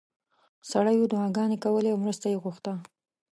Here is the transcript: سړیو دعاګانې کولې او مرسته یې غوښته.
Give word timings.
سړیو 0.69 1.09
دعاګانې 1.11 1.57
کولې 1.63 1.89
او 1.93 1.99
مرسته 2.05 2.25
یې 2.31 2.37
غوښته. 2.43 2.73